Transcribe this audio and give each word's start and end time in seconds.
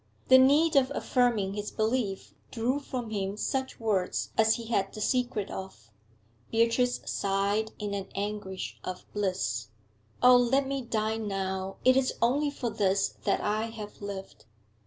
The 0.29 0.39
need 0.39 0.75
of 0.75 0.91
affirming 0.95 1.53
his 1.53 1.69
belief 1.69 2.33
drew 2.49 2.79
from 2.79 3.11
him 3.11 3.37
such 3.37 3.79
words 3.79 4.31
as 4.35 4.55
he 4.55 4.65
had 4.65 4.91
the 4.91 4.99
secret 4.99 5.51
of; 5.51 5.91
Beatrice 6.49 7.01
sighed 7.05 7.71
in 7.77 7.93
an 7.93 8.07
anguish 8.15 8.79
of 8.83 9.05
bliss. 9.13 9.67
'Oh, 10.23 10.37
let 10.37 10.65
me 10.65 10.81
die 10.81 11.17
now! 11.17 11.77
It 11.85 11.95
is 11.95 12.15
only 12.19 12.49
for 12.49 12.71
this 12.71 13.09
that 13.25 13.41
I 13.41 13.65
have 13.65 14.01
lived.' 14.01 14.45